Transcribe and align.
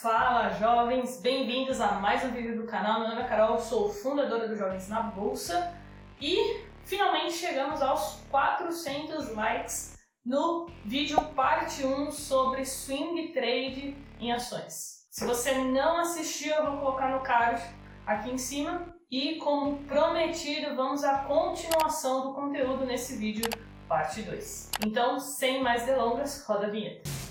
Fala 0.00 0.48
jovens, 0.58 1.20
bem-vindos 1.20 1.78
a 1.78 1.92
mais 1.92 2.24
um 2.24 2.30
vídeo 2.30 2.56
do 2.56 2.66
canal. 2.66 3.00
Meu 3.00 3.10
nome 3.10 3.20
é 3.20 3.28
Carol, 3.28 3.58
sou 3.58 3.92
fundadora 3.92 4.48
do 4.48 4.56
Jovens 4.56 4.88
na 4.88 5.02
Bolsa 5.02 5.74
e 6.18 6.64
finalmente 6.86 7.34
chegamos 7.34 7.82
aos 7.82 8.18
400 8.30 9.34
likes 9.34 9.98
no 10.24 10.70
vídeo 10.86 11.20
parte 11.36 11.84
1 11.84 12.12
sobre 12.12 12.64
swing 12.64 13.28
trade 13.34 13.94
em 14.18 14.32
ações. 14.32 15.06
Se 15.10 15.26
você 15.26 15.58
não 15.58 15.98
assistiu, 15.98 16.54
eu 16.54 16.70
vou 16.70 16.78
colocar 16.78 17.10
no 17.10 17.20
card 17.20 17.62
aqui 18.06 18.30
em 18.30 18.38
cima 18.38 18.96
e 19.10 19.34
como 19.34 19.84
prometido, 19.84 20.74
vamos 20.74 21.04
à 21.04 21.24
continuação 21.24 22.22
do 22.22 22.32
conteúdo 22.32 22.86
nesse 22.86 23.18
vídeo 23.18 23.50
parte 23.86 24.22
2. 24.22 24.70
Então, 24.86 25.20
sem 25.20 25.62
mais 25.62 25.84
delongas, 25.84 26.42
roda 26.46 26.68
a 26.68 26.70
vinheta. 26.70 27.29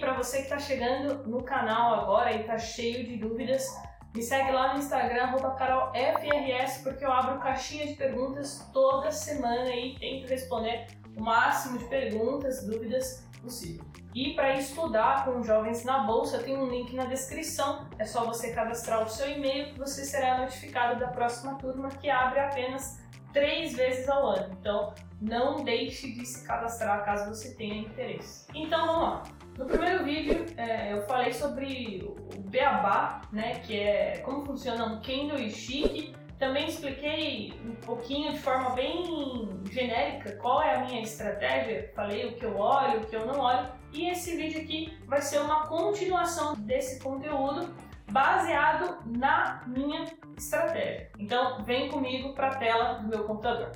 Para 0.00 0.14
você 0.14 0.38
que 0.38 0.42
está 0.44 0.58
chegando 0.58 1.28
no 1.28 1.42
canal 1.44 1.94
agora 1.94 2.32
e 2.32 2.40
está 2.40 2.58
cheio 2.58 3.06
de 3.06 3.16
dúvidas, 3.16 3.66
me 4.14 4.22
segue 4.22 4.50
lá 4.50 4.72
no 4.72 4.80
Instagram, 4.80 5.36
carolfrs, 5.56 6.78
porque 6.82 7.04
eu 7.04 7.12
abro 7.12 7.38
caixinha 7.38 7.86
de 7.86 7.94
perguntas 7.94 8.68
toda 8.72 9.12
semana 9.12 9.68
e 9.68 9.94
tento 9.98 10.28
responder 10.28 10.86
o 11.16 11.22
máximo 11.22 11.78
de 11.78 11.84
perguntas, 11.84 12.66
dúvidas 12.66 13.24
possível. 13.40 13.84
E 14.12 14.34
para 14.34 14.56
estudar 14.56 15.24
com 15.24 15.42
jovens 15.42 15.84
na 15.84 16.00
bolsa, 16.00 16.38
tem 16.40 16.56
um 16.56 16.68
link 16.68 16.94
na 16.96 17.04
descrição. 17.04 17.88
É 17.98 18.04
só 18.04 18.24
você 18.24 18.52
cadastrar 18.52 19.04
o 19.04 19.08
seu 19.08 19.30
e-mail 19.30 19.72
que 19.72 19.78
você 19.78 20.04
será 20.04 20.38
notificado 20.38 20.98
da 20.98 21.08
próxima 21.08 21.54
turma 21.54 21.88
que 21.88 22.10
abre 22.10 22.40
apenas 22.40 23.00
três 23.32 23.74
vezes 23.74 24.08
ao 24.08 24.26
ano. 24.26 24.56
Então, 24.60 24.92
não 25.20 25.62
deixe 25.62 26.10
de 26.10 26.26
se 26.26 26.44
cadastrar 26.44 27.04
caso 27.04 27.28
você 27.28 27.54
tenha 27.54 27.76
interesse. 27.76 28.46
Então, 28.52 28.86
vamos 28.86 29.02
lá. 29.02 29.22
No 29.60 29.66
primeiro 29.66 30.02
vídeo 30.04 30.46
é, 30.56 30.94
eu 30.94 31.02
falei 31.02 31.34
sobre 31.34 32.02
o 32.02 32.40
beabá, 32.48 33.20
né, 33.30 33.60
que 33.60 33.78
é 33.78 34.16
como 34.24 34.42
funciona 34.42 34.86
um 34.86 35.02
candlestick. 35.02 36.14
Também 36.38 36.66
expliquei 36.66 37.52
um 37.62 37.74
pouquinho 37.74 38.32
de 38.32 38.38
forma 38.38 38.70
bem 38.70 39.50
genérica 39.70 40.32
qual 40.36 40.62
é 40.62 40.76
a 40.76 40.84
minha 40.86 41.02
estratégia, 41.02 41.92
falei 41.94 42.28
o 42.28 42.36
que 42.36 42.46
eu 42.46 42.56
olho, 42.56 43.02
o 43.02 43.04
que 43.04 43.14
eu 43.14 43.26
não 43.26 43.38
olho. 43.38 43.68
E 43.92 44.08
esse 44.08 44.34
vídeo 44.34 44.62
aqui 44.62 44.96
vai 45.06 45.20
ser 45.20 45.40
uma 45.40 45.66
continuação 45.66 46.54
desse 46.54 46.98
conteúdo 46.98 47.68
baseado 48.10 48.96
na 49.04 49.62
minha 49.66 50.06
estratégia. 50.38 51.10
Então, 51.18 51.62
vem 51.64 51.90
comigo 51.90 52.32
para 52.32 52.48
a 52.48 52.54
tela 52.56 52.94
do 52.94 53.08
meu 53.08 53.24
computador. 53.24 53.72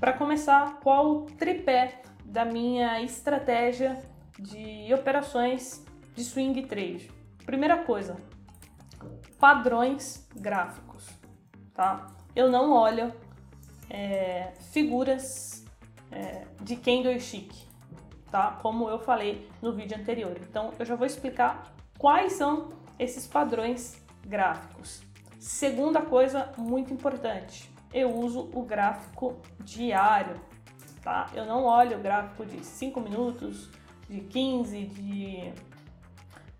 Para 0.00 0.12
começar, 0.12 0.80
qual 0.80 1.06
o 1.08 1.26
tripé 1.26 2.02
da 2.24 2.44
minha 2.44 3.00
estratégia 3.00 4.09
de 4.40 4.92
operações 4.92 5.84
de 6.14 6.24
swing 6.24 6.66
trade. 6.66 7.10
Primeira 7.44 7.84
coisa, 7.84 8.16
padrões 9.38 10.28
gráficos, 10.34 11.08
tá? 11.74 12.06
Eu 12.34 12.50
não 12.50 12.72
olho 12.72 13.12
é, 13.88 14.52
figuras 14.72 15.64
é, 16.10 16.44
de 16.60 16.76
candlestick, 16.76 17.52
tá? 18.30 18.58
Como 18.62 18.88
eu 18.88 18.98
falei 18.98 19.48
no 19.60 19.72
vídeo 19.72 19.98
anterior. 19.98 20.36
Então, 20.48 20.72
eu 20.78 20.84
já 20.84 20.94
vou 20.94 21.06
explicar 21.06 21.72
quais 21.98 22.34
são 22.34 22.70
esses 22.98 23.26
padrões 23.26 24.00
gráficos. 24.26 25.02
Segunda 25.38 26.02
coisa 26.02 26.52
muito 26.56 26.92
importante, 26.92 27.70
eu 27.92 28.14
uso 28.14 28.50
o 28.54 28.62
gráfico 28.62 29.40
diário, 29.60 30.36
tá? 31.02 31.30
Eu 31.34 31.46
não 31.46 31.64
olho 31.64 31.98
o 31.98 32.00
gráfico 32.00 32.44
de 32.44 32.64
5 32.64 33.00
minutos, 33.00 33.70
de 34.10 34.20
15, 34.22 34.86
de 34.86 35.52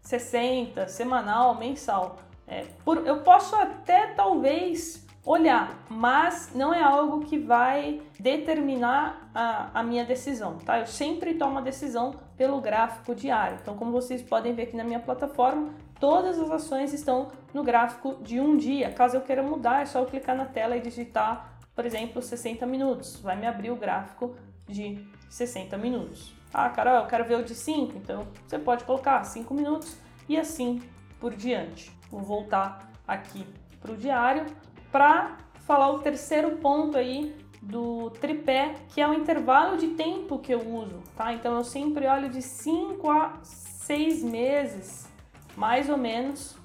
60, 0.02 0.86
semanal, 0.86 1.58
mensal. 1.58 2.16
É, 2.46 2.64
por, 2.84 3.04
eu 3.06 3.22
posso 3.22 3.56
até 3.56 4.06
talvez 4.14 5.04
olhar, 5.24 5.84
mas 5.88 6.52
não 6.54 6.72
é 6.72 6.82
algo 6.82 7.20
que 7.24 7.36
vai 7.38 8.00
determinar 8.18 9.30
a, 9.34 9.80
a, 9.80 9.82
minha 9.82 10.04
decisão, 10.04 10.58
tá? 10.58 10.78
Eu 10.78 10.86
sempre 10.86 11.34
tomo 11.34 11.58
a 11.58 11.60
decisão 11.60 12.14
pelo 12.36 12.60
gráfico 12.60 13.14
diário. 13.14 13.58
Então, 13.60 13.76
como 13.76 13.90
vocês 13.90 14.22
podem 14.22 14.54
ver 14.54 14.62
aqui 14.62 14.76
na 14.76 14.84
minha 14.84 15.00
plataforma, 15.00 15.74
todas 15.98 16.38
as 16.38 16.50
ações 16.50 16.94
estão 16.94 17.28
no 17.52 17.64
gráfico 17.64 18.16
de 18.22 18.40
um 18.40 18.56
dia. 18.56 18.92
Caso 18.92 19.16
eu 19.16 19.20
queira 19.20 19.42
mudar, 19.42 19.82
é 19.82 19.86
só 19.86 19.98
eu 19.98 20.06
clicar 20.06 20.36
na 20.36 20.46
tela 20.46 20.76
e 20.76 20.80
digitar, 20.80 21.58
por 21.74 21.84
exemplo, 21.84 22.22
60 22.22 22.64
minutos. 22.64 23.20
Vai 23.20 23.36
me 23.36 23.46
abrir 23.46 23.70
o 23.70 23.76
gráfico 23.76 24.34
de 24.66 25.04
60 25.28 25.76
minutos. 25.76 26.39
Ah, 26.52 26.68
Carol, 26.68 26.96
eu 26.96 27.06
quero 27.06 27.24
ver 27.24 27.36
o 27.36 27.44
de 27.44 27.54
5, 27.54 27.96
então 27.96 28.26
você 28.46 28.58
pode 28.58 28.84
colocar 28.84 29.22
5 29.22 29.54
minutos 29.54 29.96
e 30.28 30.36
assim 30.36 30.82
por 31.20 31.34
diante. 31.34 31.96
Vou 32.10 32.20
voltar 32.20 32.90
aqui 33.06 33.46
para 33.80 33.92
o 33.92 33.96
diário 33.96 34.46
para 34.90 35.36
falar 35.60 35.90
o 35.90 36.00
terceiro 36.00 36.56
ponto 36.56 36.98
aí 36.98 37.36
do 37.62 38.10
tripé, 38.10 38.74
que 38.88 39.00
é 39.00 39.08
o 39.08 39.14
intervalo 39.14 39.76
de 39.76 39.88
tempo 39.88 40.38
que 40.38 40.52
eu 40.52 40.66
uso, 40.66 41.00
tá? 41.16 41.32
Então 41.32 41.54
eu 41.54 41.62
sempre 41.62 42.06
olho 42.06 42.28
de 42.28 42.42
5 42.42 43.08
a 43.10 43.34
6 43.42 44.22
meses, 44.24 45.08
mais 45.56 45.88
ou 45.88 45.96
menos, 45.96 46.56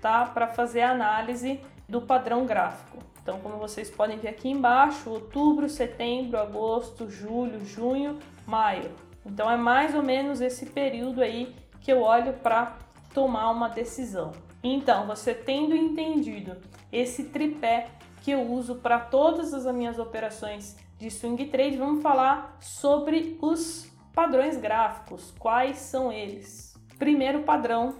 tá? 0.00 0.26
Para 0.26 0.46
fazer 0.46 0.82
a 0.82 0.92
análise 0.92 1.60
do 1.88 2.02
padrão 2.02 2.46
gráfico. 2.46 2.98
Então, 3.22 3.38
como 3.40 3.56
vocês 3.56 3.88
podem 3.88 4.18
ver 4.18 4.28
aqui 4.28 4.48
embaixo, 4.48 5.08
outubro, 5.08 5.68
setembro, 5.68 6.38
agosto, 6.38 7.08
julho, 7.08 7.64
junho, 7.64 8.18
maio. 8.44 8.90
Então 9.24 9.50
é 9.50 9.56
mais 9.56 9.94
ou 9.94 10.02
menos 10.02 10.40
esse 10.40 10.66
período 10.66 11.22
aí 11.22 11.54
que 11.80 11.92
eu 11.92 12.00
olho 12.00 12.34
para 12.34 12.76
tomar 13.12 13.50
uma 13.50 13.68
decisão. 13.68 14.32
Então, 14.62 15.06
você 15.06 15.34
tendo 15.34 15.74
entendido 15.74 16.56
esse 16.92 17.24
tripé 17.24 17.88
que 18.22 18.30
eu 18.30 18.42
uso 18.42 18.76
para 18.76 19.00
todas 19.00 19.52
as 19.52 19.72
minhas 19.74 19.98
operações 19.98 20.76
de 20.98 21.10
swing 21.10 21.46
trade, 21.46 21.76
vamos 21.76 22.02
falar 22.02 22.56
sobre 22.60 23.36
os 23.42 23.90
padrões 24.14 24.56
gráficos. 24.56 25.34
Quais 25.38 25.78
são 25.78 26.12
eles? 26.12 26.74
Primeiro 26.98 27.42
padrão, 27.42 27.96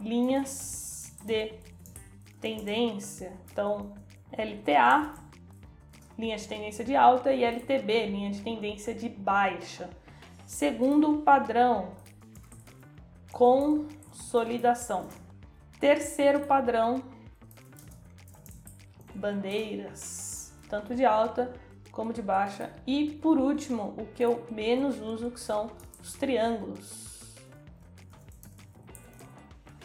linhas 0.00 1.14
de 1.24 1.52
tendência. 2.40 3.32
Então, 3.52 3.94
LTA, 4.32 5.14
linha 6.18 6.36
de 6.36 6.48
tendência 6.48 6.84
de 6.84 6.96
alta, 6.96 7.32
e 7.32 7.44
LTB, 7.44 8.06
linha 8.06 8.30
de 8.30 8.40
tendência 8.40 8.92
de 8.92 9.08
baixa. 9.08 9.88
Segundo 10.50 11.18
padrão, 11.18 11.92
consolidação. 13.30 15.06
Terceiro 15.78 16.40
padrão, 16.40 17.04
bandeiras, 19.14 20.52
tanto 20.68 20.92
de 20.92 21.04
alta 21.04 21.52
como 21.92 22.12
de 22.12 22.20
baixa. 22.20 22.74
E 22.84 23.12
por 23.22 23.38
último, 23.38 23.94
o 23.96 24.06
que 24.06 24.24
eu 24.24 24.44
menos 24.50 25.00
uso, 25.00 25.30
que 25.30 25.38
são 25.38 25.70
os 26.02 26.14
triângulos. 26.14 27.38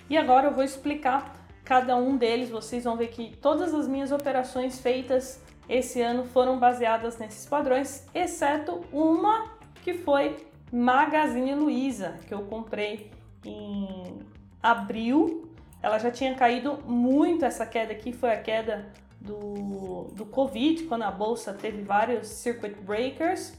E 0.09 0.17
agora 0.17 0.47
eu 0.47 0.51
vou 0.51 0.63
explicar 0.63 1.47
cada 1.63 1.95
um 1.95 2.17
deles. 2.17 2.49
Vocês 2.49 2.83
vão 2.83 2.97
ver 2.97 3.09
que 3.09 3.37
todas 3.37 3.71
as 3.71 3.87
minhas 3.87 4.11
operações 4.11 4.79
feitas 4.79 5.39
esse 5.69 6.01
ano 6.01 6.25
foram 6.25 6.57
baseadas 6.57 7.19
nesses 7.19 7.45
padrões, 7.45 8.07
exceto 8.15 8.83
uma 8.91 9.53
que 9.83 9.93
foi 9.93 10.54
Magazine 10.71 11.55
Luiza, 11.55 12.19
que 12.27 12.33
eu 12.33 12.43
comprei 12.43 13.11
em 13.43 14.19
abril. 14.61 15.49
Ela 15.81 15.99
já 15.99 16.09
tinha 16.09 16.33
caído 16.35 16.79
muito 16.85 17.45
essa 17.45 17.65
queda 17.65 17.91
aqui, 17.91 18.11
foi 18.11 18.31
a 18.31 18.41
queda 18.41 18.91
do, 19.19 20.07
do 20.13 20.25
Covid, 20.25 20.83
quando 20.83 21.03
a 21.03 21.11
bolsa 21.11 21.53
teve 21.53 21.81
vários 21.83 22.27
circuit 22.27 22.75
breakers. 22.81 23.53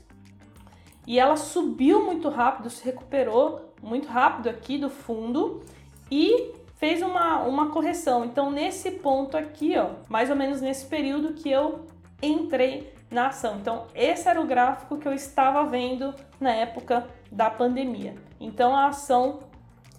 E 1.07 1.21
ela 1.21 1.37
subiu 1.37 2.05
muito 2.05 2.29
rápido, 2.29 2.69
se 2.69 2.85
recuperou 2.85 3.73
muito 3.81 4.09
rápido 4.09 4.49
aqui 4.49 4.77
do 4.77 4.91
fundo 4.91 5.63
e 6.11 6.53
fez 6.77 7.01
uma, 7.01 7.43
uma 7.43 7.71
correção. 7.71 8.25
Então, 8.25 8.51
nesse 8.51 8.91
ponto 8.91 9.37
aqui, 9.37 9.77
ó, 9.79 9.91
mais 10.09 10.31
ou 10.31 10.37
menos 10.37 10.61
nesse 10.61 10.87
período 10.87 11.35
que 11.35 11.51
eu 11.51 11.87
entrei 12.21 12.93
na 13.11 13.29
ação. 13.29 13.57
Então, 13.57 13.87
esse 13.95 14.29
era 14.29 14.41
o 14.41 14.47
gráfico 14.47 14.99
que 14.99 15.07
eu 15.07 15.13
estava 15.13 15.65
vendo 15.65 16.15
na 16.41 16.53
época 16.53 17.07
da 17.31 17.51
pandemia. 17.51 18.15
Então, 18.41 18.75
a 18.75 18.87
ação 18.87 19.41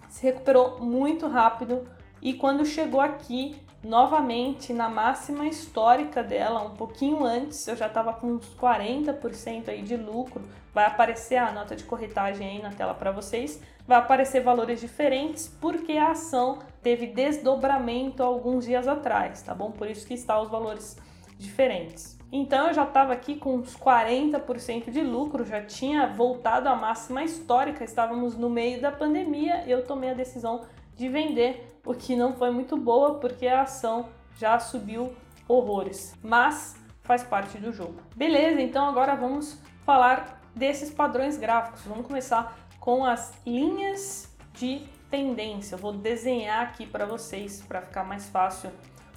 se 0.10 0.24
recuperou 0.24 0.80
muito 0.80 1.28
rápido 1.28 1.88
e 2.22 2.34
quando 2.34 2.66
chegou 2.66 3.00
aqui, 3.00 3.62
novamente 3.84 4.74
na 4.74 4.90
máxima 4.90 5.48
histórica 5.48 6.24
dela, 6.24 6.62
um 6.64 6.76
pouquinho 6.76 7.24
antes, 7.24 7.68
eu 7.68 7.76
já 7.76 7.88
estava 7.88 8.14
com 8.14 8.28
uns 8.28 8.54
40% 8.56 9.70
aí 9.70 9.82
de 9.82 9.96
lucro. 9.96 10.42
Vai 10.74 10.86
aparecer 10.86 11.38
a 11.38 11.52
nota 11.52 11.76
de 11.76 11.84
corretagem 11.84 12.48
aí 12.48 12.62
na 12.62 12.72
tela 12.72 12.94
para 12.94 13.12
vocês. 13.12 13.62
Vai 13.88 13.98
aparecer 13.98 14.42
valores 14.42 14.82
diferentes 14.82 15.48
porque 15.62 15.94
a 15.94 16.12
ação 16.12 16.60
teve 16.82 17.08
desdobramento 17.08 18.22
alguns 18.22 18.66
dias 18.66 18.88
atrás, 18.88 19.42
tá 19.42 19.56
bom? 19.56 19.72
Por 19.72 19.90
isso 19.90 20.06
que 20.06 20.14
está 20.14 20.40
os 20.42 20.50
valores 20.50 20.98
diferentes. 21.38 22.17
Então 22.32 22.68
eu 22.68 22.74
já 22.74 22.84
estava 22.84 23.14
aqui 23.14 23.36
com 23.36 23.56
uns 23.56 23.76
40% 23.76 24.92
de 24.92 25.02
lucro, 25.02 25.46
já 25.46 25.64
tinha 25.64 26.08
voltado 26.08 26.68
à 26.68 26.76
máxima 26.76 27.24
histórica, 27.24 27.84
estávamos 27.84 28.36
no 28.38 28.50
meio 28.50 28.82
da 28.82 28.92
pandemia, 28.92 29.64
eu 29.66 29.86
tomei 29.86 30.10
a 30.10 30.14
decisão 30.14 30.66
de 30.96 31.08
vender, 31.08 31.80
o 31.86 31.94
que 31.94 32.16
não 32.16 32.34
foi 32.34 32.52
muito 32.52 32.76
boa 32.76 33.16
porque 33.16 33.48
a 33.48 33.62
ação 33.62 34.10
já 34.36 34.60
subiu 34.60 35.14
horrores, 35.48 36.16
mas 36.22 36.76
faz 37.04 37.24
parte 37.24 37.58
do 37.58 37.72
jogo. 37.72 37.96
Beleza, 38.16 38.62
então 38.62 38.88
agora 38.88 39.16
vamos 39.16 39.58
falar 39.86 40.42
desses 40.54 40.92
padrões 40.92 41.38
gráficos. 41.38 41.84
Vamos 41.86 42.06
começar 42.06 42.58
com 42.80 43.06
as 43.06 43.34
linhas 43.46 44.36
de 44.54 44.82
tendência. 45.10 45.76
Eu 45.76 45.80
vou 45.80 45.94
desenhar 45.94 46.64
aqui 46.64 46.86
para 46.86 47.06
vocês 47.06 47.64
para 47.66 47.82
ficar 47.82 48.04
mais 48.04 48.28
fácil 48.28 48.70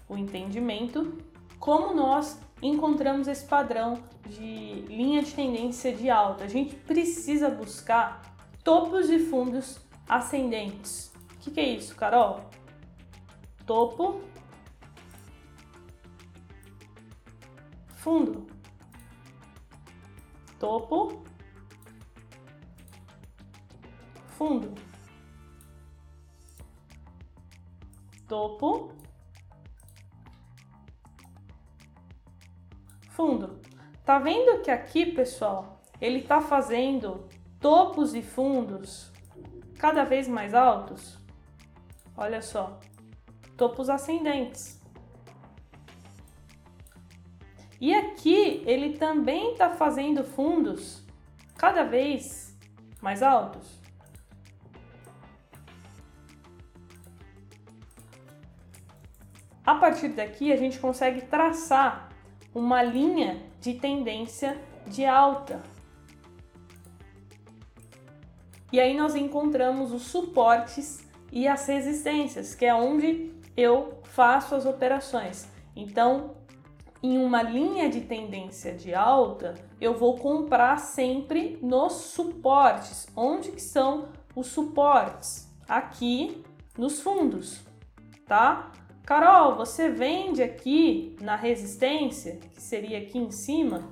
o 0.09 0.17
entendimento. 0.17 1.19
Como 1.61 1.93
nós 1.93 2.41
encontramos 2.63 3.29
esse 3.29 3.45
padrão 3.45 4.03
de 4.27 4.87
linha 4.89 5.23
de 5.23 5.35
tendência 5.35 5.95
de 5.95 6.09
alta? 6.09 6.45
A 6.45 6.49
gente 6.49 6.75
precisa 6.75 7.51
buscar 7.51 8.35
topos 8.65 9.11
e 9.11 9.19
fundos 9.19 9.79
ascendentes. 10.09 11.13
O 11.35 11.39
que, 11.41 11.51
que 11.51 11.61
é 11.61 11.69
isso, 11.69 11.95
Carol? 11.95 12.49
Topo, 13.67 14.23
fundo, 17.95 18.47
topo, 20.59 21.23
fundo, 24.29 24.75
topo, 28.27 29.00
fundo. 33.21 33.61
Tá 34.03 34.19
vendo 34.19 34.63
que 34.63 34.71
aqui, 34.71 35.05
pessoal, 35.13 35.83
ele 36.01 36.23
tá 36.23 36.41
fazendo 36.41 37.29
topos 37.61 38.15
e 38.15 38.23
fundos 38.23 39.13
cada 39.79 40.05
vez 40.05 40.27
mais 40.27 40.55
altos? 40.55 41.19
Olha 42.17 42.41
só, 42.41 42.81
topos 43.59 43.91
ascendentes. 43.91 44.81
E 47.79 47.95
aqui 47.95 48.63
ele 48.67 48.97
também 48.97 49.53
está 49.53 49.69
fazendo 49.71 50.25
fundos 50.25 51.05
cada 51.59 51.85
vez 51.85 52.59
mais 53.03 53.23
altos. 53.23 53.79
A 59.65 59.75
partir 59.75 60.09
daqui, 60.09 60.53
a 60.53 60.57
gente 60.57 60.79
consegue 60.79 61.23
traçar 61.23 62.10
uma 62.55 62.83
linha 62.83 63.43
de 63.61 63.75
tendência 63.75 64.61
de 64.87 65.05
alta. 65.05 65.63
E 68.73 68.79
aí 68.79 68.97
nós 68.97 69.15
encontramos 69.15 69.93
os 69.93 70.03
suportes 70.03 71.07
e 71.33 71.47
as 71.49 71.67
resistências, 71.67 72.55
que 72.55 72.65
é 72.65 72.75
onde 72.75 73.33
eu 73.57 74.01
faço 74.05 74.55
as 74.55 74.65
operações. 74.65 75.49
Então, 75.75 76.35
em 77.03 77.19
uma 77.19 77.43
linha 77.43 77.89
de 77.89 78.03
tendência 78.03 78.75
de 78.75 78.95
alta, 78.95 79.55
eu 79.81 79.95
vou 79.95 80.19
comprar 80.19 80.79
sempre 80.79 81.59
nos 81.63 81.93
suportes. 81.93 83.09
Onde 83.17 83.53
que 83.53 83.63
são 83.63 84.09
os 84.37 84.49
suportes? 84.49 85.51
Aqui 85.69 86.45
nos 86.77 87.01
fundos, 87.01 87.61
tá? 88.27 88.73
Carol, 89.11 89.57
você 89.57 89.91
vende 89.91 90.41
aqui 90.41 91.17
na 91.21 91.35
resistência, 91.35 92.37
que 92.55 92.63
seria 92.63 92.99
aqui 92.99 93.19
em 93.19 93.33
cima? 93.33 93.89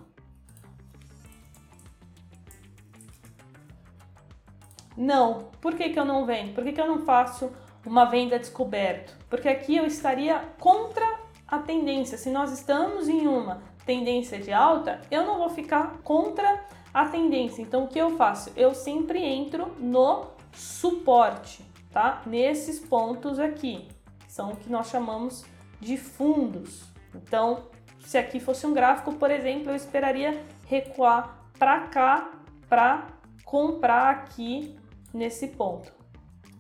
Não. 4.97 5.49
Por 5.61 5.75
que, 5.75 5.89
que 5.89 5.99
eu 5.99 6.05
não 6.05 6.25
vendo? 6.25 6.55
Por 6.55 6.63
que, 6.63 6.71
que 6.71 6.81
eu 6.81 6.87
não 6.87 7.01
faço 7.01 7.51
uma 7.85 8.05
venda 8.05 8.39
descoberto? 8.39 9.13
Porque 9.29 9.49
aqui 9.49 9.77
eu 9.77 9.85
estaria 9.87 10.39
contra 10.61 11.19
a 11.49 11.59
tendência. 11.59 12.17
Se 12.17 12.31
nós 12.31 12.53
estamos 12.53 13.09
em 13.09 13.27
uma 13.27 13.61
tendência 13.85 14.39
de 14.39 14.53
alta, 14.53 15.01
eu 15.11 15.27
não 15.27 15.39
vou 15.39 15.49
ficar 15.49 15.99
contra 16.05 16.65
a 16.95 17.07
tendência. 17.07 17.61
Então 17.61 17.87
o 17.87 17.89
que 17.89 17.99
eu 17.99 18.17
faço? 18.17 18.53
Eu 18.55 18.73
sempre 18.73 19.21
entro 19.21 19.75
no 19.81 20.27
suporte, 20.53 21.65
tá? 21.91 22.23
Nesses 22.25 22.79
pontos 22.79 23.41
aqui 23.41 23.98
são 24.39 24.53
o 24.53 24.57
que 24.57 24.71
nós 24.71 24.89
chamamos 24.89 25.45
de 25.81 25.97
fundos. 25.97 26.85
Então, 27.13 27.65
se 27.99 28.17
aqui 28.17 28.39
fosse 28.39 28.65
um 28.69 28.73
gráfico, 28.73 29.13
por 29.15 29.33
exemplo, 29.33 29.71
eu 29.71 29.75
esperaria 29.75 30.45
recuar 30.65 31.43
para 31.59 31.89
cá 31.89 32.31
para 32.69 33.09
comprar 33.45 34.11
aqui 34.11 34.79
nesse 35.13 35.49
ponto, 35.49 35.93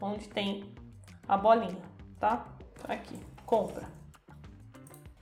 onde 0.00 0.26
tem 0.28 0.74
a 1.28 1.36
bolinha, 1.36 1.80
tá? 2.18 2.48
Aqui, 2.82 3.16
compra. 3.46 3.86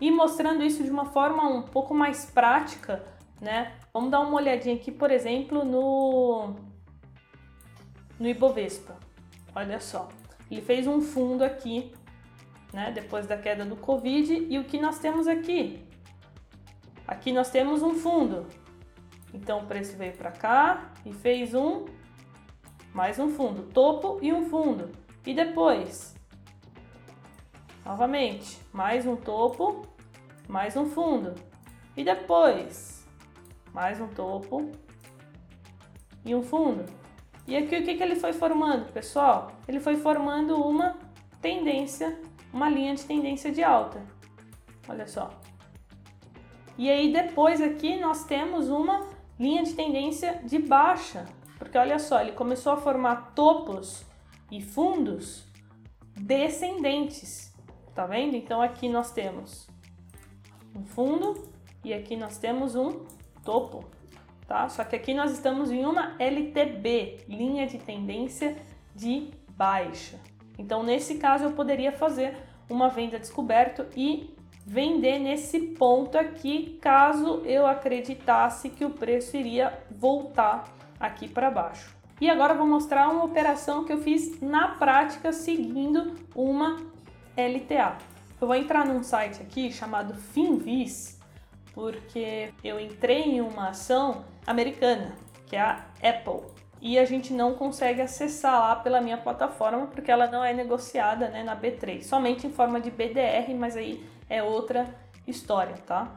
E 0.01 0.11
mostrando 0.11 0.65
isso 0.65 0.83
de 0.83 0.91
uma 0.91 1.05
forma 1.05 1.47
um 1.47 1.61
pouco 1.61 1.93
mais 1.93 2.25
prática, 2.25 3.05
né? 3.39 3.77
Vamos 3.93 4.11
dar 4.11 4.21
uma 4.21 4.35
olhadinha 4.35 4.77
aqui, 4.77 4.91
por 4.91 5.11
exemplo, 5.11 5.63
no 5.63 6.55
no 8.19 8.27
Ibovespa. 8.27 8.97
Olha 9.55 9.79
só, 9.79 10.09
ele 10.51 10.63
fez 10.63 10.87
um 10.87 11.03
fundo 11.03 11.45
aqui 11.45 11.93
né, 12.77 12.93
depois 12.93 13.27
da 13.27 13.39
queda 13.39 13.65
do 13.65 13.75
Covid. 13.75 14.49
E 14.51 14.59
o 14.59 14.65
que 14.65 14.79
nós 14.79 14.99
temos 14.99 15.27
aqui? 15.27 15.83
Aqui 17.09 17.33
nós 17.33 17.49
temos 17.51 17.83
um 17.83 17.95
fundo. 17.95 18.47
Então 19.33 19.61
o 19.61 19.67
preço 19.67 19.97
veio 19.97 20.13
para 20.13 20.31
cá 20.31 20.93
e 21.07 21.11
fez 21.11 21.55
um 21.55 21.87
mais 22.93 23.19
um 23.19 23.31
fundo, 23.31 23.63
topo 23.73 24.19
e 24.21 24.31
um 24.31 24.45
fundo. 24.45 24.91
E 25.25 25.33
depois, 25.33 26.15
novamente, 27.83 28.61
mais 28.75 29.07
um 29.07 29.17
topo, 29.17 29.87
mais 30.47 30.77
um 30.77 30.85
fundo. 30.85 31.35
E 31.97 32.05
depois, 32.05 33.07
mais 33.73 33.99
um 34.03 34.09
topo 34.09 34.71
e 36.27 36.35
um 36.35 36.43
fundo. 36.43 36.85
E 37.47 37.57
aqui 37.57 37.79
o 37.79 37.85
que, 37.85 37.95
que 37.95 38.03
ele 38.03 38.17
foi 38.17 38.35
formando, 38.35 38.93
pessoal? 38.93 39.53
Ele 39.67 39.81
foi 39.81 39.97
formando 39.97 40.57
uma 40.57 40.99
tendência 41.41 42.19
uma 42.57 42.71
linha 42.71 42.95
de 42.95 43.05
tendência 43.05 43.53
de 43.53 43.63
alta. 43.63 44.03
Olha 44.89 45.07
só. 45.07 45.31
E 46.79 46.91
aí 46.91 47.13
depois 47.13 47.61
aqui 47.61 48.01
nós 48.01 48.25
temos 48.25 48.71
uma 48.71 49.07
linha 49.39 49.63
de 49.63 49.75
tendência 49.75 50.41
de 50.43 50.59
baixa, 50.59 51.27
porque 51.59 51.77
olha 51.77 51.99
só, 51.99 52.23
ele 52.23 52.33
começou 52.33 52.73
a 52.73 52.77
formar 52.79 53.33
topos 53.35 54.07
e 54.51 54.63
fundos 54.63 55.45
descendentes. 56.15 57.55
Tá 57.95 58.07
vendo? 58.07 58.35
Então 58.35 58.63
aqui 58.63 58.89
nós 58.89 59.11
temos 59.11 59.69
um 60.75 60.85
fundo 60.85 61.51
e 61.85 61.93
aqui 61.93 62.17
nós 62.17 62.39
temos 62.39 62.75
um 62.75 63.05
topo, 63.45 63.85
tá? 64.47 64.67
Só 64.71 64.83
que 64.83 64.97
aqui 64.97 65.13
nós 65.13 65.31
estamos 65.31 65.71
em 65.71 65.85
uma 65.85 66.17
LTB, 66.19 67.25
linha 67.29 67.67
de 67.67 67.79
tendência 67.79 68.57
de 68.95 69.31
baixa. 69.51 70.19
Então, 70.59 70.83
nesse 70.83 71.17
caso, 71.17 71.45
eu 71.45 71.53
poderia 71.53 71.93
fazer 71.93 72.37
uma 72.69 72.89
venda 72.89 73.19
descoberto 73.19 73.87
e 73.97 74.35
vender 74.67 75.21
nesse 75.21 75.61
ponto 75.61 76.19
aqui, 76.19 76.77
caso 76.83 77.43
eu 77.45 77.67
acreditasse 77.67 78.69
que 78.69 78.85
o 78.85 78.91
preço 78.91 79.37
iria 79.37 79.73
voltar 79.91 80.65
aqui 80.99 81.29
para 81.29 81.51
baixo. 81.51 81.95
E 82.21 82.29
agora 82.29 82.55
vou 82.55 82.67
mostrar 82.67 83.09
uma 83.09 83.25
operação 83.25 83.85
que 83.85 83.93
eu 83.93 83.99
fiz 83.99 84.41
na 84.41 84.69
prática 84.69 85.33
seguindo 85.33 86.15
uma 86.35 86.79
LTA. 87.37 87.99
Eu 88.41 88.47
vou 88.47 88.57
entrar 88.57 88.87
num 88.87 89.03
site 89.03 89.41
aqui 89.41 89.71
chamado 89.71 90.15
Finvis, 90.15 91.21
porque 91.73 92.53
eu 92.65 92.81
entrei 92.81 93.23
em 93.23 93.41
uma 93.41 93.69
ação 93.69 94.25
americana, 94.47 95.15
que 95.47 95.55
é 95.55 95.61
a 95.61 95.85
Apple 96.03 96.51
e 96.81 96.99
a 96.99 97.05
gente 97.05 97.33
não 97.33 97.55
consegue 97.55 98.01
acessar 98.01 98.61
lá 98.61 98.77
pela 98.77 99.01
minha 99.01 99.17
plataforma 99.17 99.87
porque 99.87 100.11
ela 100.11 100.27
não 100.27 100.45
é 100.45 100.53
negociada 100.53 101.29
né, 101.29 101.43
na 101.43 101.57
B3, 101.57 102.03
somente 102.03 102.47
em 102.47 102.51
forma 102.53 102.81
de 102.81 102.91
BDR, 102.91 103.55
mas 103.57 103.77
aí 103.77 104.05
é 104.29 104.43
outra 104.43 104.87
história, 105.27 105.75
tá? 105.87 106.11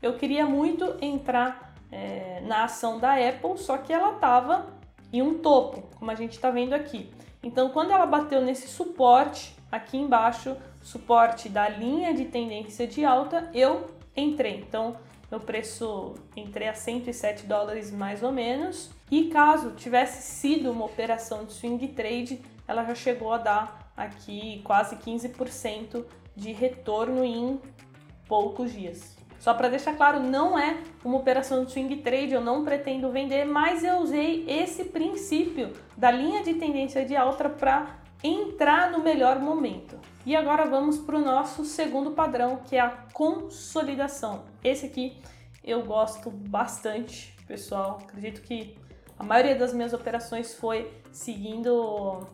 Eu 0.00 0.14
queria 0.14 0.44
muito 0.44 0.96
entrar 1.00 1.74
é, 1.90 2.42
na 2.44 2.64
ação 2.64 2.98
da 2.98 3.14
Apple, 3.14 3.56
só 3.56 3.78
que 3.78 3.92
ela 3.92 4.14
estava 4.14 4.66
em 5.12 5.22
um 5.22 5.38
topo, 5.38 5.82
como 5.96 6.10
a 6.10 6.14
gente 6.14 6.32
está 6.32 6.50
vendo 6.50 6.72
aqui. 6.72 7.10
Então, 7.42 7.70
quando 7.70 7.92
ela 7.92 8.06
bateu 8.06 8.40
nesse 8.40 8.66
suporte 8.66 9.54
aqui 9.70 9.96
embaixo, 9.96 10.56
suporte 10.82 11.48
da 11.48 11.68
linha 11.68 12.14
de 12.14 12.24
tendência 12.24 12.86
de 12.86 13.04
alta, 13.04 13.50
eu 13.52 13.86
entrei. 14.16 14.64
Então, 14.66 14.96
meu 15.32 15.40
preço 15.40 16.14
entrei 16.36 16.68
a 16.68 16.74
107 16.74 17.46
dólares 17.46 17.90
mais 17.90 18.22
ou 18.22 18.30
menos. 18.30 18.90
E 19.10 19.28
caso 19.28 19.70
tivesse 19.70 20.20
sido 20.20 20.70
uma 20.70 20.84
operação 20.84 21.46
de 21.46 21.54
swing 21.54 21.88
trade, 21.88 22.42
ela 22.68 22.84
já 22.84 22.94
chegou 22.94 23.32
a 23.32 23.38
dar 23.38 23.92
aqui 23.96 24.60
quase 24.62 24.96
15% 24.96 26.04
de 26.36 26.52
retorno 26.52 27.24
em 27.24 27.58
poucos 28.28 28.74
dias. 28.74 29.16
Só 29.40 29.54
para 29.54 29.70
deixar 29.70 29.96
claro, 29.96 30.20
não 30.20 30.58
é 30.58 30.76
uma 31.02 31.16
operação 31.16 31.64
de 31.64 31.72
swing 31.72 31.96
trade, 31.96 32.34
eu 32.34 32.42
não 32.42 32.62
pretendo 32.62 33.10
vender, 33.10 33.46
mas 33.46 33.82
eu 33.82 33.96
usei 33.96 34.44
esse 34.46 34.84
princípio 34.84 35.72
da 35.96 36.10
linha 36.10 36.42
de 36.42 36.54
tendência 36.54 37.06
de 37.06 37.16
alta 37.16 37.48
para 37.48 38.01
entrar 38.22 38.90
no 38.90 39.00
melhor 39.00 39.38
momento. 39.38 39.98
E 40.24 40.36
agora 40.36 40.66
vamos 40.66 40.98
para 40.98 41.16
o 41.16 41.24
nosso 41.24 41.64
segundo 41.64 42.12
padrão, 42.12 42.58
que 42.64 42.76
é 42.76 42.80
a 42.80 42.90
consolidação. 43.12 44.44
Esse 44.62 44.86
aqui 44.86 45.20
eu 45.64 45.82
gosto 45.84 46.30
bastante, 46.30 47.36
pessoal. 47.46 47.98
Acredito 48.02 48.42
que 48.42 48.76
a 49.18 49.24
maioria 49.24 49.56
das 49.56 49.72
minhas 49.72 49.92
operações 49.92 50.54
foi 50.54 50.92
seguindo 51.10 52.26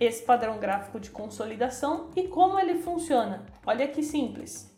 esse 0.00 0.22
padrão 0.24 0.58
gráfico 0.58 0.98
de 0.98 1.10
consolidação 1.10 2.10
e 2.16 2.28
como 2.28 2.58
ele 2.58 2.78
funciona. 2.78 3.44
Olha 3.66 3.86
que 3.86 4.02
simples. 4.02 4.74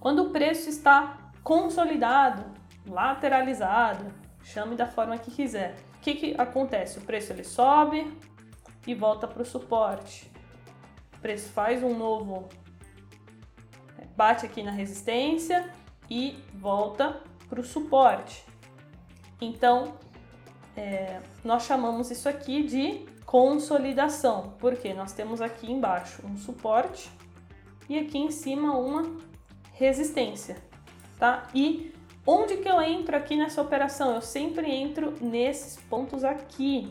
Quando 0.00 0.24
o 0.24 0.30
preço 0.30 0.68
está 0.68 1.30
consolidado, 1.42 2.44
lateralizado, 2.86 4.06
chame 4.42 4.74
da 4.74 4.86
forma 4.86 5.18
que 5.18 5.30
quiser. 5.30 5.76
O 5.96 6.00
que, 6.00 6.14
que 6.14 6.34
acontece? 6.38 6.98
O 6.98 7.02
preço 7.02 7.32
ele 7.32 7.44
sobe 7.44 8.16
e 8.88 8.94
volta 8.94 9.28
para 9.28 9.42
o 9.42 9.44
suporte. 9.44 10.32
Preço 11.20 11.50
faz 11.50 11.82
um 11.82 11.96
novo, 11.96 12.48
bate 14.16 14.46
aqui 14.46 14.62
na 14.62 14.70
resistência 14.70 15.70
e 16.10 16.42
volta 16.54 17.20
para 17.50 17.60
o 17.60 17.64
suporte. 17.64 18.42
Então, 19.38 19.94
é, 20.74 21.20
nós 21.44 21.64
chamamos 21.64 22.10
isso 22.10 22.30
aqui 22.30 22.62
de 22.62 23.04
consolidação, 23.26 24.54
porque 24.58 24.94
nós 24.94 25.12
temos 25.12 25.42
aqui 25.42 25.70
embaixo 25.70 26.26
um 26.26 26.38
suporte 26.38 27.10
e 27.90 27.98
aqui 27.98 28.16
em 28.16 28.30
cima 28.30 28.74
uma 28.74 29.18
resistência, 29.74 30.56
tá? 31.18 31.46
E 31.54 31.92
onde 32.26 32.56
que 32.56 32.68
eu 32.68 32.80
entro 32.80 33.14
aqui 33.14 33.36
nessa 33.36 33.60
operação? 33.60 34.14
Eu 34.14 34.22
sempre 34.22 34.70
entro 34.70 35.12
nesses 35.20 35.76
pontos 35.76 36.24
aqui, 36.24 36.90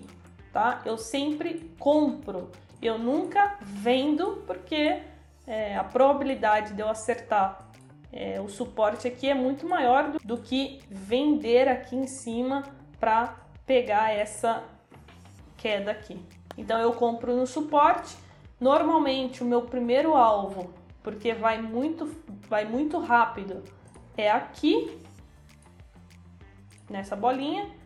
tá? 0.58 0.82
Eu 0.84 0.98
sempre 0.98 1.72
compro, 1.78 2.50
eu 2.82 2.98
nunca 2.98 3.58
vendo, 3.62 4.44
porque 4.48 5.04
é, 5.46 5.78
a 5.78 5.84
probabilidade 5.84 6.74
de 6.74 6.82
eu 6.82 6.90
acertar 6.90 7.70
é, 8.12 8.42
o 8.42 8.50
suporte 8.50 9.08
aqui 9.08 9.30
é 9.30 9.36
muito 9.36 9.70
maior 9.70 10.10
do, 10.10 10.18
do 10.18 10.38
que 10.40 10.80
vender 10.90 11.68
aqui 11.68 11.96
em 11.96 12.08
cima 12.08 12.64
para 13.00 13.36
pegar 13.68 14.12
essa 14.12 14.64
queda 15.58 15.92
aqui. 15.92 16.20
Então 16.58 16.80
eu 16.80 16.92
compro 16.94 17.36
no 17.36 17.46
suporte. 17.46 18.18
Normalmente 18.60 19.44
o 19.44 19.46
meu 19.46 19.62
primeiro 19.62 20.16
alvo, 20.16 20.74
porque 21.04 21.34
vai 21.34 21.62
muito, 21.62 22.10
vai 22.50 22.66
muito 22.66 22.98
rápido, 22.98 23.64
é 24.18 24.32
aqui 24.32 25.00
nessa 26.90 27.16
bolinha 27.16 27.77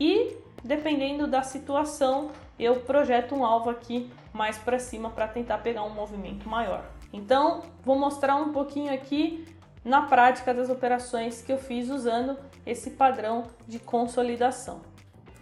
e 0.00 0.36
dependendo 0.64 1.26
da 1.26 1.42
situação 1.42 2.30
eu 2.58 2.80
projeto 2.80 3.34
um 3.34 3.44
alvo 3.44 3.70
aqui 3.70 4.10
mais 4.32 4.58
para 4.58 4.78
cima 4.78 5.10
para 5.10 5.28
tentar 5.28 5.58
pegar 5.58 5.82
um 5.82 5.90
movimento 5.90 6.48
maior. 6.48 6.84
Então 7.12 7.62
vou 7.84 7.98
mostrar 7.98 8.36
um 8.36 8.52
pouquinho 8.52 8.92
aqui 8.92 9.46
na 9.84 10.02
prática 10.02 10.52
das 10.52 10.68
operações 10.68 11.42
que 11.42 11.52
eu 11.52 11.58
fiz 11.58 11.88
usando 11.88 12.38
esse 12.66 12.90
padrão 12.90 13.44
de 13.66 13.78
consolidação. 13.78 14.82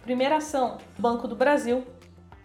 Primeira 0.03 0.37
ação, 0.37 0.77
Banco 0.97 1.27
do 1.27 1.35
Brasil 1.35 1.85